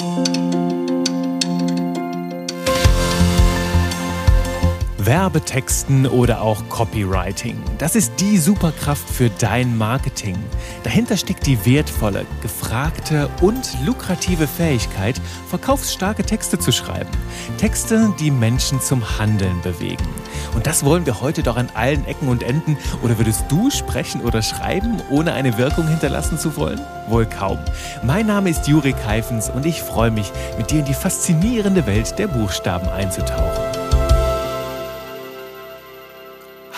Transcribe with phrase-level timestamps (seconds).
[0.00, 0.37] Thank you.
[5.08, 7.56] Werbetexten oder auch Copywriting.
[7.78, 10.36] Das ist die Superkraft für dein Marketing.
[10.82, 15.18] Dahinter steckt die wertvolle, gefragte und lukrative Fähigkeit,
[15.48, 17.08] verkaufsstarke Texte zu schreiben.
[17.56, 20.06] Texte, die Menschen zum Handeln bewegen.
[20.54, 22.76] Und das wollen wir heute doch an allen Ecken und Enden.
[23.02, 26.82] Oder würdest du sprechen oder schreiben, ohne eine Wirkung hinterlassen zu wollen?
[27.08, 27.58] Wohl kaum.
[28.02, 32.18] Mein Name ist Juri Keifens und ich freue mich, mit dir in die faszinierende Welt
[32.18, 33.87] der Buchstaben einzutauchen.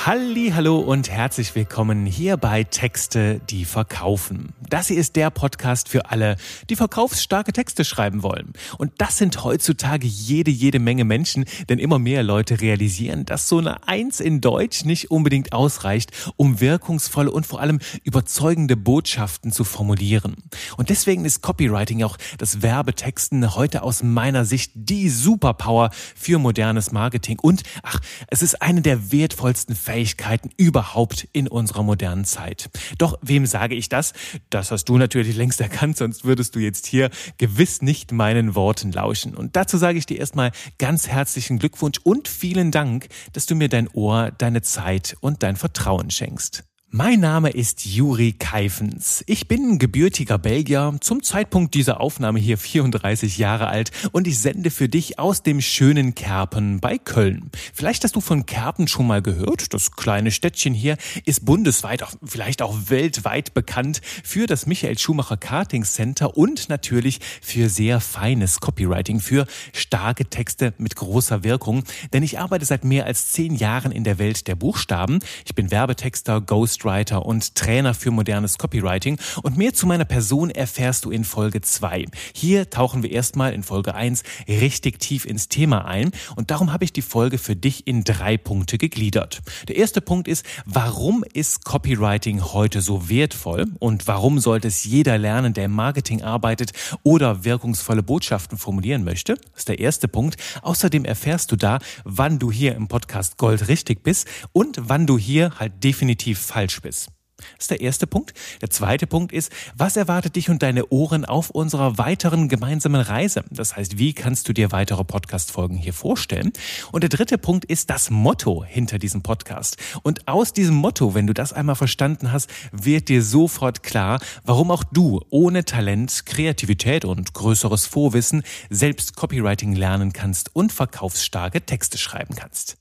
[0.07, 4.55] Halli, hallo und herzlich willkommen hier bei Texte, die verkaufen.
[4.67, 6.37] Das hier ist der Podcast für alle,
[6.71, 8.55] die verkaufsstarke Texte schreiben wollen.
[8.79, 13.59] Und das sind heutzutage jede, jede Menge Menschen, denn immer mehr Leute realisieren, dass so
[13.59, 19.65] eine Eins in Deutsch nicht unbedingt ausreicht, um wirkungsvolle und vor allem überzeugende Botschaften zu
[19.65, 20.37] formulieren.
[20.79, 26.91] Und deswegen ist Copywriting auch das Werbetexten heute aus meiner Sicht die Superpower für modernes
[26.91, 27.39] Marketing.
[27.43, 32.71] Und ach, es ist eine der wertvollsten Fähigkeiten überhaupt in unserer modernen Zeit.
[32.99, 34.13] Doch wem sage ich das?
[34.49, 38.93] Das hast du natürlich längst erkannt, sonst würdest du jetzt hier gewiss nicht meinen Worten
[38.93, 39.35] lauschen.
[39.35, 43.69] Und dazu sage ich dir erstmal ganz herzlichen Glückwunsch und vielen Dank, dass du mir
[43.69, 46.70] dein Ohr, deine Zeit und dein Vertrauen schenkst.
[46.93, 49.23] Mein Name ist Juri Keifens.
[49.29, 54.73] Ich bin gebürtiger Belgier, zum Zeitpunkt dieser Aufnahme hier 34 Jahre alt und ich sende
[54.73, 57.53] für dich aus dem schönen Kerpen bei Köln.
[57.73, 59.73] Vielleicht hast du von Kerpen schon mal gehört.
[59.73, 65.85] Das kleine Städtchen hier ist bundesweit, vielleicht auch weltweit bekannt für das Michael Schumacher Karting
[65.85, 71.85] Center und natürlich für sehr feines Copywriting, für starke Texte mit großer Wirkung.
[72.13, 75.21] Denn ich arbeite seit mehr als zehn Jahren in der Welt der Buchstaben.
[75.45, 79.19] Ich bin Werbetexter, Ghost Ghostwriter und Trainer für modernes Copywriting.
[79.43, 82.07] Und mehr zu meiner Person erfährst du in Folge 2.
[82.35, 86.11] Hier tauchen wir erstmal in Folge 1 richtig tief ins Thema ein.
[86.37, 89.41] Und darum habe ich die Folge für dich in drei Punkte gegliedert.
[89.69, 93.67] Der erste Punkt ist, warum ist Copywriting heute so wertvoll?
[93.79, 96.73] Und warum sollte es jeder lernen, der im Marketing arbeitet
[97.03, 99.35] oder wirkungsvolle Botschaften formulieren möchte?
[99.35, 100.37] Das ist der erste Punkt.
[100.63, 105.19] Außerdem erfährst du da, wann du hier im Podcast Gold richtig bist und wann du
[105.19, 107.09] hier halt definitiv falsch falsch bist.
[107.57, 108.35] Das ist der erste Punkt.
[108.61, 113.45] Der zweite Punkt ist, was erwartet dich und deine Ohren auf unserer weiteren gemeinsamen Reise?
[113.51, 116.53] Das heißt, wie kannst du dir weitere Podcast-Folgen hier vorstellen?
[116.93, 119.79] Und der dritte Punkt ist das Motto hinter diesem Podcast.
[120.03, 124.71] Und aus diesem Motto, wenn du das einmal verstanden hast, wird dir sofort klar, warum
[124.71, 131.97] auch du ohne Talent, Kreativität und größeres Vorwissen selbst Copywriting lernen kannst und verkaufsstarke Texte
[131.97, 132.80] schreiben kannst.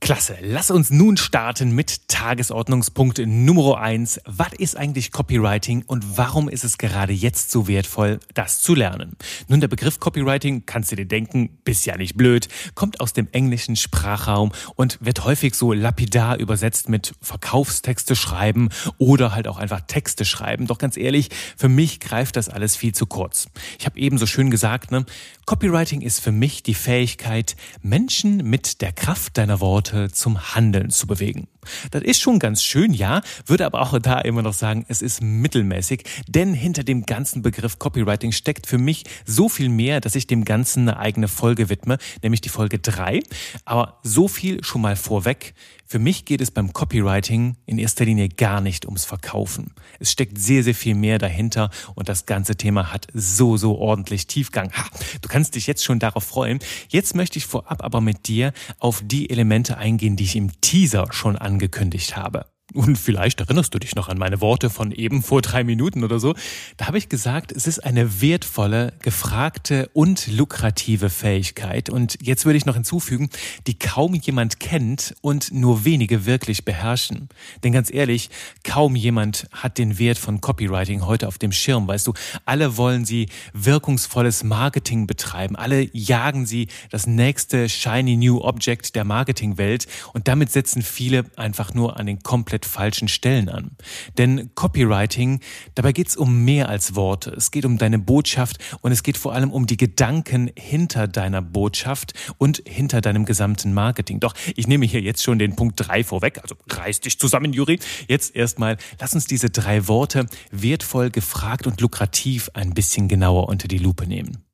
[0.00, 0.36] Klasse.
[0.42, 4.20] Lass uns nun starten mit Tagesordnungspunkt Nummer eins.
[4.26, 9.16] Was ist eigentlich Copywriting und warum ist es gerade jetzt so wertvoll, das zu lernen?
[9.48, 13.26] Nun, der Begriff Copywriting, kannst du dir denken, bist ja nicht blöd, kommt aus dem
[13.32, 18.68] englischen Sprachraum und wird häufig so lapidar übersetzt mit Verkaufstexte schreiben
[18.98, 20.66] oder halt auch einfach Texte schreiben.
[20.66, 23.48] Doch ganz ehrlich, für mich greift das alles viel zu kurz.
[23.78, 25.04] Ich habe eben so schön gesagt, ne,
[25.46, 30.90] Copywriting ist für mich die Fähigkeit, Menschen mit der Kraft deiner Worte Leute zum Handeln
[30.90, 31.48] zu bewegen.
[31.90, 35.20] Das ist schon ganz schön, ja, würde aber auch da immer noch sagen, es ist
[35.20, 40.26] mittelmäßig, denn hinter dem ganzen Begriff Copywriting steckt für mich so viel mehr, dass ich
[40.26, 43.20] dem Ganzen eine eigene Folge widme, nämlich die Folge drei.
[43.64, 45.54] Aber so viel schon mal vorweg.
[45.88, 49.72] Für mich geht es beim Copywriting in erster Linie gar nicht ums Verkaufen.
[50.00, 54.26] Es steckt sehr, sehr viel mehr dahinter und das ganze Thema hat so, so ordentlich
[54.26, 54.72] Tiefgang.
[54.72, 54.84] Ha,
[55.20, 56.58] du kannst dich jetzt schon darauf freuen.
[56.88, 61.12] Jetzt möchte ich vorab aber mit dir auf die Elemente eingehen, die ich im Teaser
[61.12, 62.46] schon angekündigt habe.
[62.76, 66.20] Und vielleicht erinnerst du dich noch an meine Worte von eben vor drei Minuten oder
[66.20, 66.34] so.
[66.76, 71.88] Da habe ich gesagt, es ist eine wertvolle, gefragte und lukrative Fähigkeit.
[71.88, 73.30] Und jetzt würde ich noch hinzufügen,
[73.66, 77.30] die kaum jemand kennt und nur wenige wirklich beherrschen.
[77.64, 78.28] Denn ganz ehrlich,
[78.62, 81.88] kaum jemand hat den Wert von Copywriting heute auf dem Schirm.
[81.88, 82.12] Weißt du,
[82.44, 85.56] alle wollen sie wirkungsvolles Marketing betreiben.
[85.56, 89.86] Alle jagen sie das nächste shiny new object der Marketingwelt.
[90.12, 93.70] Und damit setzen viele einfach nur an den komplett falschen Stellen an.
[94.18, 95.40] Denn Copywriting,
[95.74, 97.30] dabei geht es um mehr als Worte.
[97.30, 101.42] Es geht um deine Botschaft und es geht vor allem um die Gedanken hinter deiner
[101.42, 104.20] Botschaft und hinter deinem gesamten Marketing.
[104.20, 107.78] Doch ich nehme hier jetzt schon den Punkt drei vorweg, also reiß dich zusammen, Juri.
[108.08, 113.68] Jetzt erstmal, lass uns diese drei Worte wertvoll, gefragt und lukrativ ein bisschen genauer unter
[113.68, 114.45] die Lupe nehmen.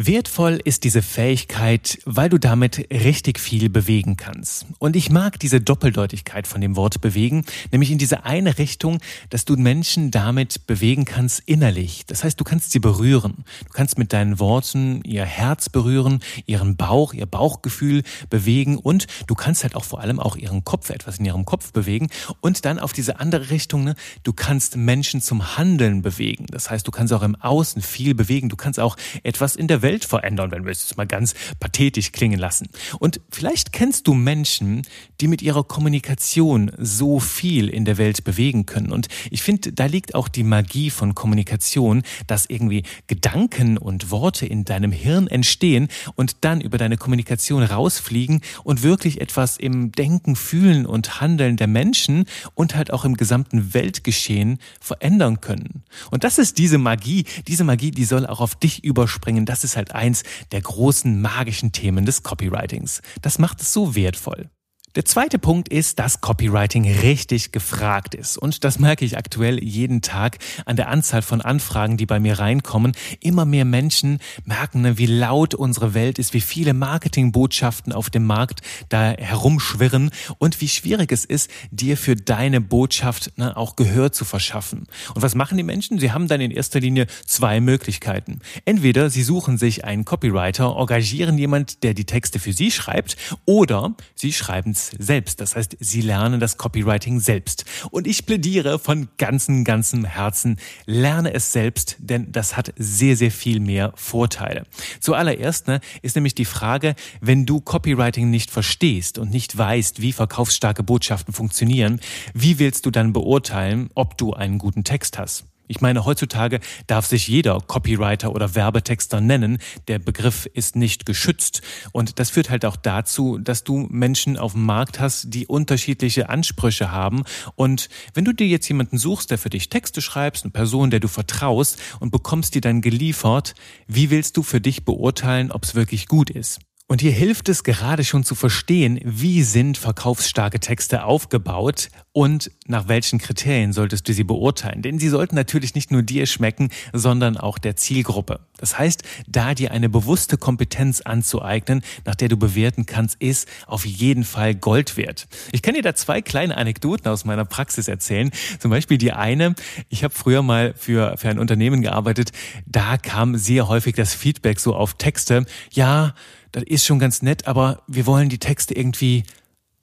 [0.00, 4.66] Wertvoll ist diese Fähigkeit, weil du damit richtig viel bewegen kannst.
[4.78, 9.00] Und ich mag diese Doppeldeutigkeit von dem Wort bewegen, nämlich in diese eine Richtung,
[9.30, 12.06] dass du Menschen damit bewegen kannst innerlich.
[12.06, 13.44] Das heißt, du kannst sie berühren.
[13.64, 19.34] Du kannst mit deinen Worten ihr Herz berühren, ihren Bauch, ihr Bauchgefühl bewegen und du
[19.34, 22.06] kannst halt auch vor allem auch ihren Kopf, etwas in ihrem Kopf bewegen
[22.40, 26.46] und dann auf diese andere Richtung, ne, du kannst Menschen zum Handeln bewegen.
[26.52, 28.48] Das heißt, du kannst auch im Außen viel bewegen.
[28.48, 32.12] Du kannst auch etwas in der Welt Welt verändern, wenn wir es mal ganz pathetisch
[32.12, 32.68] klingen lassen.
[32.98, 34.82] Und vielleicht kennst du Menschen,
[35.22, 38.92] die mit ihrer Kommunikation so viel in der Welt bewegen können.
[38.92, 44.44] Und ich finde, da liegt auch die Magie von Kommunikation, dass irgendwie Gedanken und Worte
[44.44, 50.36] in deinem Hirn entstehen und dann über deine Kommunikation rausfliegen und wirklich etwas im Denken,
[50.36, 55.82] Fühlen und Handeln der Menschen und halt auch im gesamten Weltgeschehen verändern können.
[56.10, 57.24] Und das ist diese Magie.
[57.46, 59.46] Diese Magie, die soll auch auf dich überspringen.
[59.46, 63.00] Das ist halt eins der großen magischen Themen des Copywritings.
[63.22, 64.50] Das macht es so wertvoll.
[64.98, 68.36] Der zweite Punkt ist, dass Copywriting richtig gefragt ist.
[68.36, 72.40] Und das merke ich aktuell jeden Tag an der Anzahl von Anfragen, die bei mir
[72.40, 72.96] reinkommen.
[73.20, 78.24] Immer mehr Menschen merken, ne, wie laut unsere Welt ist, wie viele Marketingbotschaften auf dem
[78.24, 84.10] Markt da herumschwirren und wie schwierig es ist, dir für deine Botschaft ne, auch Gehör
[84.10, 84.88] zu verschaffen.
[85.14, 86.00] Und was machen die Menschen?
[86.00, 88.40] Sie haben dann in erster Linie zwei Möglichkeiten.
[88.64, 93.94] Entweder sie suchen sich einen Copywriter, engagieren jemand, der die Texte für sie schreibt, oder
[94.16, 95.40] sie schreiben selbst.
[95.40, 97.64] Das heißt, sie lernen das Copywriting selbst.
[97.90, 103.30] Und ich plädiere von ganzem, ganzem Herzen, lerne es selbst, denn das hat sehr, sehr
[103.30, 104.66] viel mehr Vorteile.
[105.00, 110.12] Zuallererst ne, ist nämlich die Frage, wenn du Copywriting nicht verstehst und nicht weißt, wie
[110.12, 112.00] verkaufsstarke Botschaften funktionieren,
[112.34, 115.44] wie willst du dann beurteilen, ob du einen guten Text hast?
[115.68, 119.58] Ich meine, heutzutage darf sich jeder Copywriter oder Werbetexter nennen.
[119.86, 121.62] Der Begriff ist nicht geschützt.
[121.92, 126.30] Und das führt halt auch dazu, dass du Menschen auf dem Markt hast, die unterschiedliche
[126.30, 127.24] Ansprüche haben.
[127.54, 131.00] Und wenn du dir jetzt jemanden suchst, der für dich Texte schreibst, eine Person, der
[131.00, 133.54] du vertraust und bekommst die dann geliefert,
[133.86, 136.60] wie willst du für dich beurteilen, ob es wirklich gut ist?
[136.90, 142.88] Und hier hilft es gerade schon zu verstehen, wie sind verkaufsstarke Texte aufgebaut und nach
[142.88, 144.80] welchen Kriterien solltest du sie beurteilen.
[144.80, 148.40] Denn sie sollten natürlich nicht nur dir schmecken, sondern auch der Zielgruppe.
[148.56, 153.84] Das heißt, da dir eine bewusste Kompetenz anzueignen, nach der du bewerten kannst, ist auf
[153.84, 155.28] jeden Fall Gold wert.
[155.52, 158.30] Ich kann dir da zwei kleine Anekdoten aus meiner Praxis erzählen.
[158.60, 159.54] Zum Beispiel die eine,
[159.90, 162.32] ich habe früher mal für, für ein Unternehmen gearbeitet,
[162.64, 166.14] da kam sehr häufig das Feedback so auf Texte, ja,
[166.52, 169.24] das ist schon ganz nett, aber wir wollen die Texte irgendwie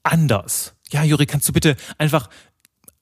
[0.04, 0.74] anders.
[0.90, 2.30] Ja, Juri, kannst du bitte einfach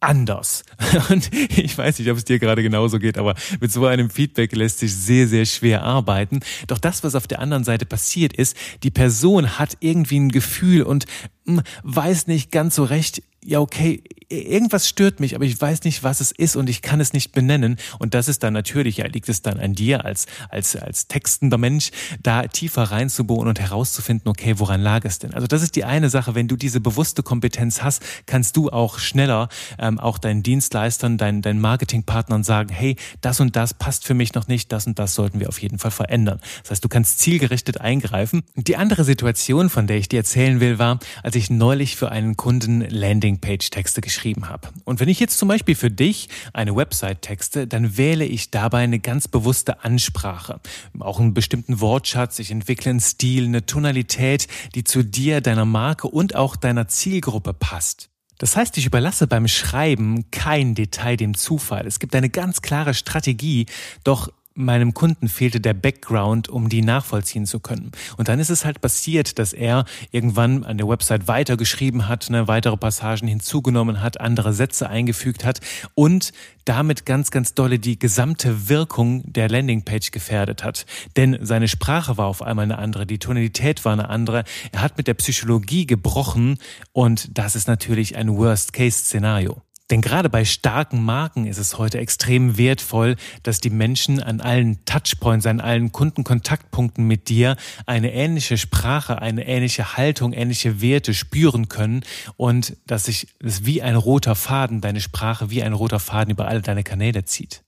[0.04, 0.64] anders.
[1.10, 4.56] Und ich weiß nicht, ob es dir gerade genauso geht, aber mit so einem Feedback
[4.56, 6.42] lässt sich sehr, sehr schwer arbeiten.
[6.68, 10.84] Doch das, was auf der anderen Seite passiert ist, die Person hat irgendwie ein Gefühl
[10.84, 11.06] und
[11.46, 16.04] hm, weiß nicht ganz so recht, ja, okay, irgendwas stört mich, aber ich weiß nicht,
[16.04, 17.78] was es ist und ich kann es nicht benennen.
[18.00, 21.58] Und das ist dann natürlich, ja, liegt es dann an dir als, als, als textender
[21.58, 21.92] Mensch,
[22.22, 25.34] da tiefer reinzubohren und herauszufinden, okay, woran lag es denn?
[25.34, 29.00] Also das ist die eine Sache, wenn du diese bewusste Kompetenz hast, kannst du auch
[29.00, 29.50] schneller
[29.80, 34.34] ähm, auch deinen Dienstleistern, deinen, deinen Marketingpartnern sagen, hey, das und das passt für mich
[34.34, 36.40] noch nicht, das und das sollten wir auf jeden Fall verändern.
[36.64, 38.44] Das heißt, du kannst zielgerichtet eingreifen.
[38.56, 42.38] Die andere Situation, von der ich dir erzählen will, war, als ich neulich für einen
[42.38, 44.70] Kunden Landing Landingpage-Texte geschrieben habe.
[44.86, 48.80] Und wenn ich jetzt zum Beispiel für dich eine Website texte, dann wähle ich dabei
[48.84, 50.60] eine ganz bewusste Ansprache.
[51.00, 56.08] Auch einen bestimmten Wortschatz, ich entwickle einen Stil, eine Tonalität, die zu dir, deiner Marke
[56.08, 58.10] und auch deiner Zielgruppe passt.
[58.38, 61.88] Das heißt, ich überlasse beim Schreiben kein Detail dem Zufall.
[61.88, 63.68] Es gibt eine ganz klare Strategie,
[64.04, 67.92] doch meinem Kunden fehlte der Background, um die nachvollziehen zu können.
[68.18, 72.48] Und dann ist es halt passiert, dass er irgendwann an der Website weitergeschrieben hat, ne,
[72.48, 75.60] weitere Passagen hinzugenommen hat, andere Sätze eingefügt hat
[75.96, 76.34] und
[76.66, 80.86] damit ganz, ganz dolle die gesamte Wirkung der Landingpage gefährdet hat.
[81.18, 84.44] Denn seine Sprache war auf einmal eine andere, die Tonalität war eine andere.
[84.72, 86.60] Er hat mit der Psychologie gebrochen
[86.92, 89.63] und das ist natürlich ein Worst-Case-Szenario.
[89.92, 94.84] Denn gerade bei starken Marken ist es heute extrem wertvoll, dass die Menschen an allen
[94.86, 101.68] Touchpoints, an allen Kundenkontaktpunkten mit dir eine ähnliche Sprache, eine ähnliche Haltung, ähnliche Werte spüren
[101.68, 102.04] können
[102.38, 106.48] und dass sich es wie ein roter Faden, deine Sprache wie ein roter Faden über
[106.48, 107.64] alle deine Kanäle zieht.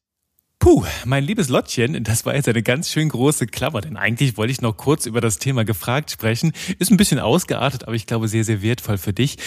[0.60, 4.52] Puh, mein liebes Lottchen, das war jetzt eine ganz schön große Klammer, denn eigentlich wollte
[4.52, 6.54] ich noch kurz über das Thema gefragt sprechen.
[6.80, 9.38] Ist ein bisschen ausgeartet, aber ich glaube sehr, sehr wertvoll für dich.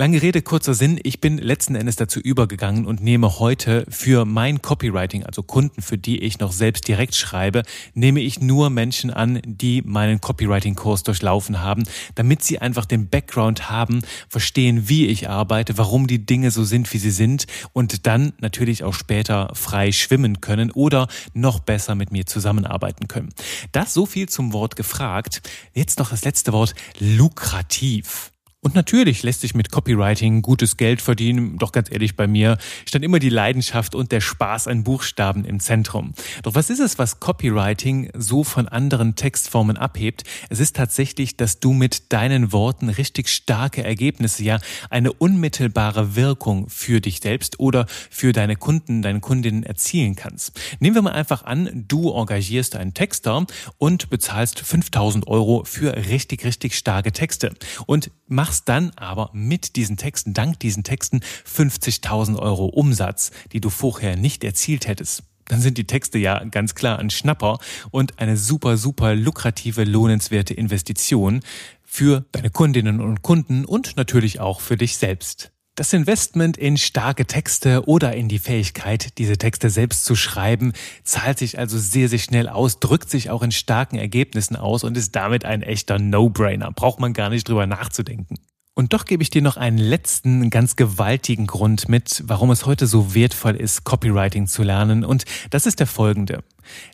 [0.00, 1.00] Lange Rede, kurzer Sinn.
[1.02, 5.98] Ich bin letzten Endes dazu übergegangen und nehme heute für mein Copywriting, also Kunden, für
[5.98, 7.64] die ich noch selbst direkt schreibe,
[7.94, 11.82] nehme ich nur Menschen an, die meinen Copywriting-Kurs durchlaufen haben,
[12.14, 16.92] damit sie einfach den Background haben, verstehen, wie ich arbeite, warum die Dinge so sind,
[16.92, 22.12] wie sie sind und dann natürlich auch später frei schwimmen können oder noch besser mit
[22.12, 23.30] mir zusammenarbeiten können.
[23.72, 25.42] Das so viel zum Wort gefragt.
[25.74, 28.30] Jetzt noch das letzte Wort, lukrativ.
[28.60, 31.58] Und natürlich lässt sich mit Copywriting gutes Geld verdienen.
[31.58, 35.60] Doch ganz ehrlich, bei mir stand immer die Leidenschaft und der Spaß an Buchstaben im
[35.60, 36.12] Zentrum.
[36.42, 40.24] Doch was ist es, was Copywriting so von anderen Textformen abhebt?
[40.50, 44.58] Es ist tatsächlich, dass du mit deinen Worten richtig starke Ergebnisse, ja,
[44.90, 50.60] eine unmittelbare Wirkung für dich selbst oder für deine Kunden, deine Kundinnen erzielen kannst.
[50.80, 53.46] Nehmen wir mal einfach an, du engagierst einen Texter
[53.76, 57.54] und bezahlst 5000 Euro für richtig, richtig starke Texte.
[57.86, 63.60] Und mach machst dann aber mit diesen Texten, dank diesen Texten 50.000 Euro Umsatz, die
[63.60, 67.58] du vorher nicht erzielt hättest dann sind die Texte ja ganz klar ein Schnapper
[67.90, 71.40] und eine super, super lukrative, lohnenswerte Investition
[71.82, 75.50] für deine Kundinnen und Kunden und natürlich auch für dich selbst.
[75.78, 80.72] Das Investment in starke Texte oder in die Fähigkeit, diese Texte selbst zu schreiben,
[81.04, 84.96] zahlt sich also sehr, sehr schnell aus, drückt sich auch in starken Ergebnissen aus und
[84.96, 86.72] ist damit ein echter No-Brainer.
[86.72, 88.40] Braucht man gar nicht drüber nachzudenken.
[88.74, 92.88] Und doch gebe ich dir noch einen letzten, ganz gewaltigen Grund mit, warum es heute
[92.88, 95.04] so wertvoll ist, Copywriting zu lernen.
[95.04, 96.42] Und das ist der folgende.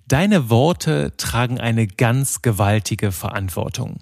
[0.08, 4.00] Deine Worte tragen eine ganz gewaltige Verantwortung.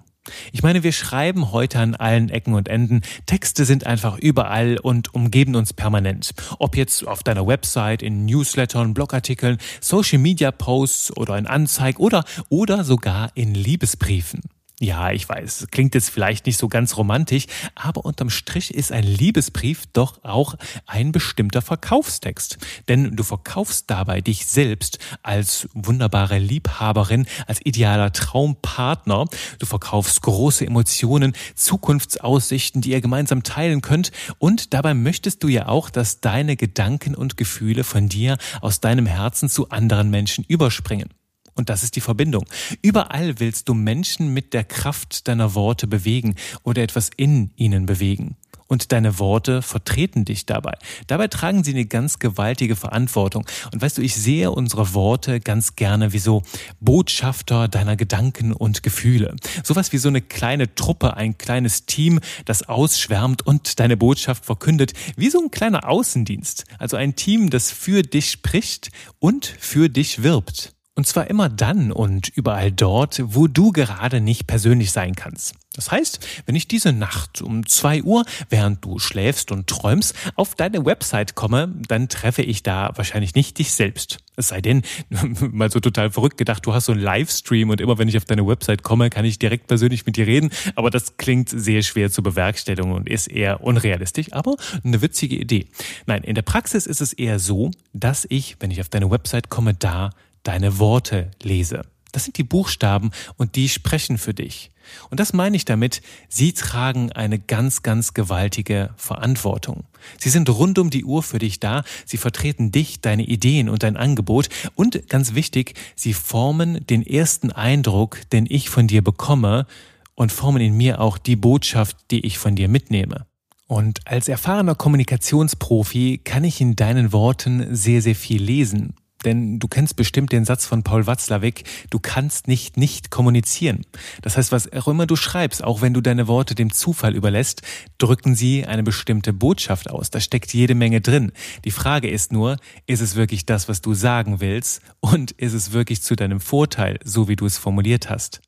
[0.52, 3.02] Ich meine, wir schreiben heute an allen Ecken und Enden.
[3.26, 6.33] Texte sind einfach überall und umgeben uns permanent.
[6.59, 12.25] Ob jetzt auf deiner Website, in Newslettern, Blogartikeln, Social Media Posts oder in Anzeigen oder,
[12.49, 14.43] oder sogar in Liebesbriefen.
[14.83, 17.47] Ja, ich weiß, klingt jetzt vielleicht nicht so ganz romantisch,
[17.77, 22.59] aber unterm Strich ist ein Liebesbrief doch auch ein bestimmter Verkaufstext.
[22.89, 29.27] Denn du verkaufst dabei dich selbst als wunderbare Liebhaberin, als idealer Traumpartner.
[29.61, 34.11] Du verkaufst große Emotionen, Zukunftsaussichten, die ihr gemeinsam teilen könnt.
[34.39, 39.07] Und dabei möchtest du ja auch, dass deine Gedanken und Gefühle von dir aus deinem
[39.07, 41.11] Herzen zu anderen Menschen überspringen.
[41.54, 42.44] Und das ist die Verbindung.
[42.80, 48.37] Überall willst du Menschen mit der Kraft deiner Worte bewegen oder etwas in ihnen bewegen.
[48.73, 50.73] Und deine Worte vertreten dich dabei.
[51.06, 53.47] Dabei tragen sie eine ganz gewaltige Verantwortung.
[53.71, 56.42] Und weißt du, ich sehe unsere Worte ganz gerne wie so
[56.80, 59.37] Botschafter deiner Gedanken und Gefühle.
[59.62, 64.94] Sowas wie so eine kleine Truppe, ein kleines Team, das ausschwärmt und deine Botschaft verkündet,
[65.16, 66.64] wie so ein kleiner Außendienst.
[66.78, 70.73] Also ein Team, das für dich spricht und für dich wirbt.
[70.94, 75.54] Und zwar immer dann und überall dort, wo du gerade nicht persönlich sein kannst.
[75.72, 80.54] Das heißt, wenn ich diese Nacht um zwei Uhr, während du schläfst und träumst, auf
[80.54, 84.18] deine Website komme, dann treffe ich da wahrscheinlich nicht dich selbst.
[84.37, 84.82] Es sei denn,
[85.40, 88.26] mal so total verrückt gedacht, du hast so einen Livestream und immer wenn ich auf
[88.26, 90.50] deine Website komme, kann ich direkt persönlich mit dir reden.
[90.75, 95.68] Aber das klingt sehr schwer zu bewerkstelligen und ist eher unrealistisch, aber eine witzige Idee.
[96.04, 99.49] Nein, in der Praxis ist es eher so, dass ich, wenn ich auf deine Website
[99.49, 100.11] komme, da
[100.42, 101.82] deine Worte lese.
[102.12, 104.70] Das sind die Buchstaben und die sprechen für dich.
[105.11, 109.84] Und das meine ich damit, sie tragen eine ganz, ganz gewaltige Verantwortung.
[110.18, 113.82] Sie sind rund um die Uhr für dich da, sie vertreten dich, deine Ideen und
[113.82, 119.66] dein Angebot und ganz wichtig, sie formen den ersten Eindruck, den ich von dir bekomme
[120.14, 123.26] und formen in mir auch die Botschaft, die ich von dir mitnehme.
[123.68, 128.94] Und als erfahrener Kommunikationsprofi kann ich in deinen Worten sehr, sehr viel lesen.
[129.25, 133.85] Denn du kennst bestimmt den Satz von Paul Watzlawick, du kannst nicht nicht kommunizieren.
[134.23, 137.62] Das heißt, was auch immer du schreibst, auch wenn du deine Worte dem Zufall überlässt,
[137.99, 140.11] drücken sie eine bestimmte Botschaft aus.
[140.11, 141.33] Da steckt jede Menge drin.
[141.64, 144.81] Die Frage ist nur, ist es wirklich das, was du sagen willst?
[145.00, 148.41] Und ist es wirklich zu deinem Vorteil, so wie du es formuliert hast?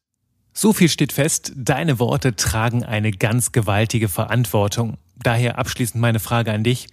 [0.53, 4.99] So viel steht fest, deine Worte tragen eine ganz gewaltige Verantwortung.
[5.17, 6.87] Daher abschließend meine Frage an dich.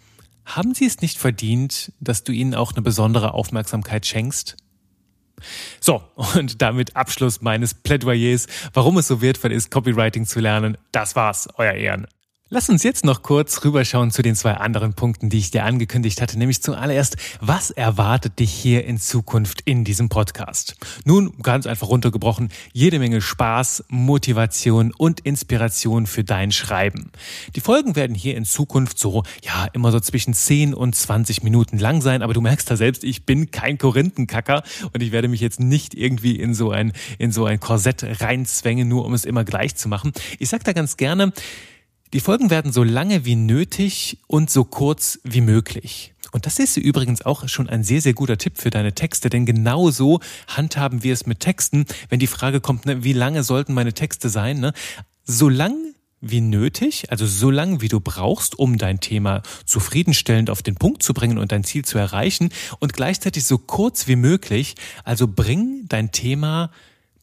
[0.46, 4.58] Haben sie es nicht verdient, dass du ihnen auch eine besondere Aufmerksamkeit schenkst?
[5.80, 6.04] So,
[6.36, 10.78] und damit Abschluss meines Plädoyers, warum es so wertvoll ist, Copywriting zu lernen.
[10.92, 12.08] Das war's, euer Ehren.
[12.54, 16.22] Lass uns jetzt noch kurz rüberschauen zu den zwei anderen Punkten, die ich dir angekündigt
[16.22, 20.76] hatte, nämlich zuallererst, was erwartet dich hier in Zukunft in diesem Podcast?
[21.06, 27.14] Nun, ganz einfach runtergebrochen, jede Menge Spaß, Motivation und Inspiration für dein Schreiben.
[27.56, 31.78] Die Folgen werden hier in Zukunft so, ja, immer so zwischen 10 und 20 Minuten
[31.80, 35.40] lang sein, aber du merkst da selbst, ich bin kein Korinthenkacker und ich werde mich
[35.40, 39.46] jetzt nicht irgendwie in so ein, in so ein Korsett reinzwängen, nur um es immer
[39.46, 40.12] gleich zu machen.
[40.38, 41.32] Ich sag da ganz gerne,
[42.14, 46.14] Die Folgen werden so lange wie nötig und so kurz wie möglich.
[46.34, 49.46] Und das ist übrigens auch schon ein sehr, sehr guter Tipp für deine Texte, denn
[49.46, 53.74] genau so handhaben wir es mit Texten, wenn die Frage kommt, ne, wie lange sollten
[53.74, 54.60] meine Texte sein?
[54.60, 54.74] Ne?
[55.24, 55.74] So lang
[56.20, 61.04] wie nötig, also so lang wie du brauchst, um dein Thema zufriedenstellend auf den Punkt
[61.04, 62.50] zu bringen und dein Ziel zu erreichen
[62.80, 64.76] und gleichzeitig so kurz wie möglich,
[65.06, 66.72] also bring dein Thema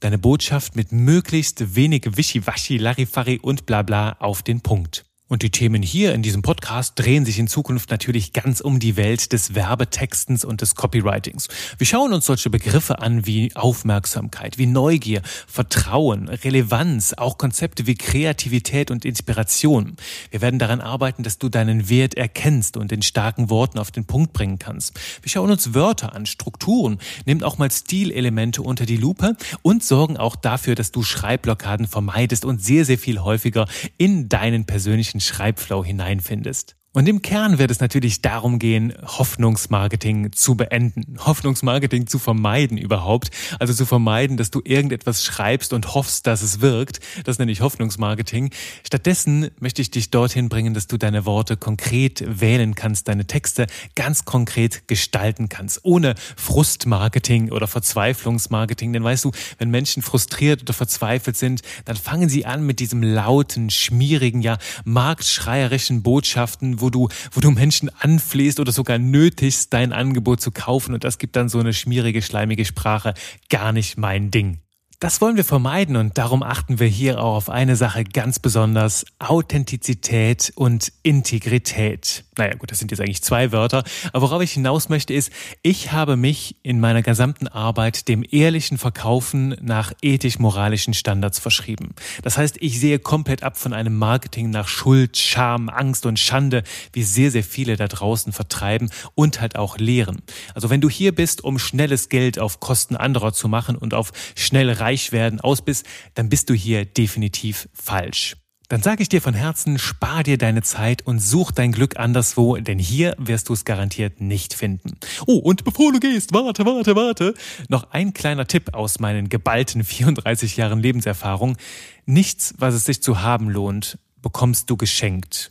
[0.00, 5.07] deine Botschaft mit möglichst wenig Wischiwaschi, Larifari und Blabla auf den Punkt.
[5.28, 8.96] Und die Themen hier in diesem Podcast drehen sich in Zukunft natürlich ganz um die
[8.96, 11.48] Welt des Werbetextens und des Copywritings.
[11.76, 17.94] Wir schauen uns solche Begriffe an wie Aufmerksamkeit, wie Neugier, Vertrauen, Relevanz, auch Konzepte wie
[17.94, 19.96] Kreativität und Inspiration.
[20.30, 24.06] Wir werden daran arbeiten, dass du deinen Wert erkennst und in starken Worten auf den
[24.06, 24.98] Punkt bringen kannst.
[25.20, 30.16] Wir schauen uns Wörter an, Strukturen, nehmen auch mal Stilelemente unter die Lupe und sorgen
[30.16, 33.66] auch dafür, dass du Schreibblockaden vermeidest und sehr, sehr viel häufiger
[33.98, 36.77] in deinen persönlichen persönlichen Schreibflow hineinfindest.
[36.98, 43.30] Und im Kern wird es natürlich darum gehen, Hoffnungsmarketing zu beenden, Hoffnungsmarketing zu vermeiden überhaupt.
[43.60, 46.98] Also zu vermeiden, dass du irgendetwas schreibst und hoffst, dass es wirkt.
[47.22, 48.50] Das nenne ich Hoffnungsmarketing.
[48.84, 53.68] Stattdessen möchte ich dich dorthin bringen, dass du deine Worte konkret wählen kannst, deine Texte
[53.94, 58.92] ganz konkret gestalten kannst, ohne Frustmarketing oder Verzweiflungsmarketing.
[58.92, 63.04] Denn weißt du, wenn Menschen frustriert oder verzweifelt sind, dann fangen sie an mit diesem
[63.04, 69.92] lauten, schmierigen, ja marktschreierischen Botschaften, wo du, wo du Menschen anflehst oder sogar nötigst, dein
[69.92, 73.14] Angebot zu kaufen und das gibt dann so eine schmierige, schleimige Sprache.
[73.48, 74.60] Gar nicht mein Ding.
[75.00, 79.06] Das wollen wir vermeiden und darum achten wir hier auch auf eine Sache ganz besonders,
[79.20, 82.24] Authentizität und Integrität.
[82.36, 85.92] Naja gut, das sind jetzt eigentlich zwei Wörter, aber worauf ich hinaus möchte ist, ich
[85.92, 91.94] habe mich in meiner gesamten Arbeit dem ehrlichen Verkaufen nach ethisch-moralischen Standards verschrieben.
[92.22, 96.64] Das heißt, ich sehe komplett ab von einem Marketing nach Schuld, Scham, Angst und Schande,
[96.92, 100.22] wie sehr, sehr viele da draußen vertreiben und halt auch lehren.
[100.54, 104.10] Also wenn du hier bist, um schnelles Geld auf Kosten anderer zu machen und auf
[104.34, 108.36] schnelle reich werden aus bist, dann bist du hier definitiv falsch.
[108.70, 112.56] Dann sage ich dir von Herzen, spar dir deine Zeit und such dein Glück anderswo,
[112.56, 114.98] denn hier wirst du es garantiert nicht finden.
[115.26, 117.34] Oh, und bevor du gehst, warte, warte, warte,
[117.68, 121.56] noch ein kleiner Tipp aus meinen geballten 34 Jahren Lebenserfahrung.
[122.04, 125.50] Nichts, was es sich zu haben lohnt, bekommst du geschenkt.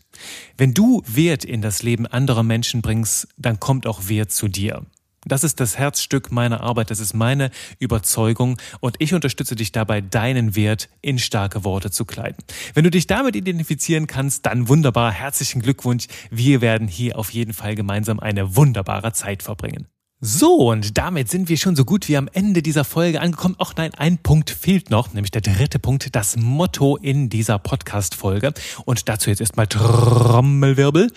[0.56, 4.86] Wenn du Wert in das Leben anderer Menschen bringst, dann kommt auch Wert zu dir.
[5.28, 10.02] Das ist das Herzstück meiner Arbeit, das ist meine Überzeugung und ich unterstütze dich dabei,
[10.02, 12.44] deinen Wert in starke Worte zu kleiden.
[12.74, 16.08] Wenn du dich damit identifizieren kannst, dann wunderbar, herzlichen Glückwunsch.
[16.32, 19.88] Wir werden hier auf jeden Fall gemeinsam eine wunderbare Zeit verbringen.
[20.20, 23.56] So, und damit sind wir schon so gut wie am Ende dieser Folge angekommen.
[23.60, 28.54] Ach nein, ein Punkt fehlt noch, nämlich der dritte Punkt, das Motto in dieser Podcast-Folge.
[28.86, 31.12] Und dazu jetzt erstmal Trommelwirbel.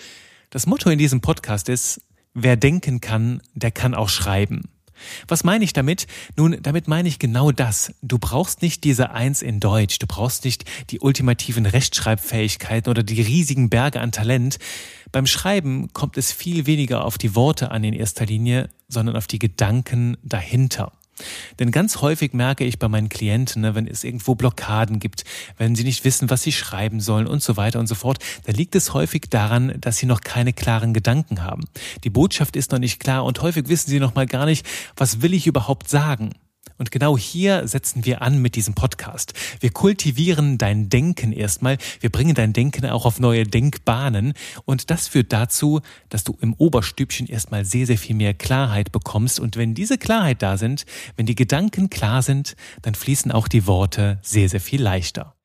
[0.51, 2.01] Das Motto in diesem Podcast ist,
[2.33, 4.63] wer denken kann, der kann auch schreiben.
[5.27, 6.07] Was meine ich damit?
[6.35, 7.93] Nun, damit meine ich genau das.
[8.01, 13.21] Du brauchst nicht diese Eins in Deutsch, du brauchst nicht die ultimativen Rechtschreibfähigkeiten oder die
[13.21, 14.59] riesigen Berge an Talent.
[15.11, 19.27] Beim Schreiben kommt es viel weniger auf die Worte an in erster Linie, sondern auf
[19.27, 20.91] die Gedanken dahinter.
[21.59, 25.23] Denn ganz häufig merke ich bei meinen Klienten, ne, wenn es irgendwo Blockaden gibt,
[25.57, 28.55] wenn sie nicht wissen, was sie schreiben sollen und so weiter und so fort, dann
[28.55, 31.65] liegt es häufig daran, dass sie noch keine klaren Gedanken haben.
[32.03, 35.21] Die Botschaft ist noch nicht klar und häufig wissen sie noch mal gar nicht, was
[35.21, 36.31] will ich überhaupt sagen.
[36.81, 39.33] Und genau hier setzen wir an mit diesem Podcast.
[39.59, 41.77] Wir kultivieren dein Denken erstmal.
[41.99, 44.33] Wir bringen dein Denken auch auf neue Denkbahnen.
[44.65, 49.39] Und das führt dazu, dass du im Oberstübchen erstmal sehr, sehr viel mehr Klarheit bekommst.
[49.39, 50.85] Und wenn diese Klarheit da sind,
[51.17, 55.35] wenn die Gedanken klar sind, dann fließen auch die Worte sehr, sehr viel leichter.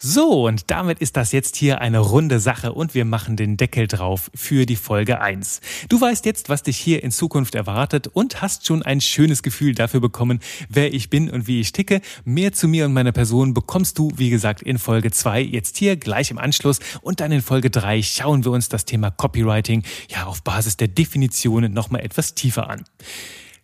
[0.00, 3.86] So, und damit ist das jetzt hier eine runde Sache und wir machen den Deckel
[3.86, 5.60] drauf für die Folge 1.
[5.88, 9.74] Du weißt jetzt, was dich hier in Zukunft erwartet und hast schon ein schönes Gefühl
[9.74, 12.00] dafür bekommen, wer ich bin und wie ich ticke.
[12.24, 15.96] Mehr zu mir und meiner Person bekommst du, wie gesagt, in Folge 2 jetzt hier
[15.96, 20.26] gleich im Anschluss und dann in Folge 3 schauen wir uns das Thema Copywriting ja
[20.26, 22.84] auf Basis der Definitionen nochmal etwas tiefer an.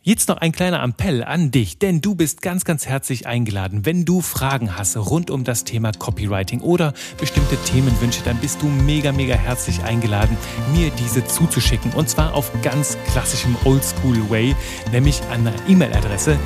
[0.03, 3.85] Jetzt noch ein kleiner Appell an dich, denn du bist ganz, ganz herzlich eingeladen.
[3.85, 8.67] Wenn du Fragen hast rund um das Thema Copywriting oder bestimmte Themenwünsche, dann bist du
[8.67, 10.39] mega, mega herzlich eingeladen,
[10.73, 11.93] mir diese zuzuschicken.
[11.93, 14.57] Und zwar auf ganz klassischem Oldschool-Way,
[14.91, 16.39] nämlich an einer E-Mail-Adresse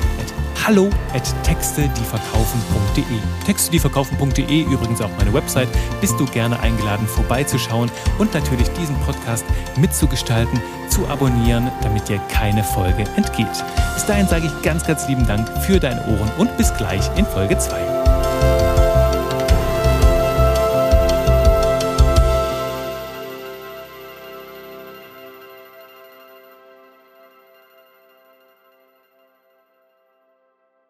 [0.63, 3.03] hallo at textedieverkaufen.de.
[3.45, 5.69] Textedieverkaufen.de, übrigens auch meine Website,
[6.01, 9.45] bist du gerne eingeladen vorbeizuschauen und natürlich diesen Podcast
[9.77, 13.63] mitzugestalten, zu abonnieren, damit dir keine Folge entgeht.
[13.93, 17.25] Bis dahin sage ich ganz, ganz lieben Dank für deine Ohren und bis gleich in
[17.25, 17.94] Folge 2.